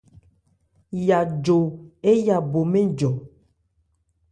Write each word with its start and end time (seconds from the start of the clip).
Yajó 1.07 1.57
éya 2.11 2.35
bo 2.51 2.59
mɛ́n 2.71 2.85
njɔ. 2.91 3.09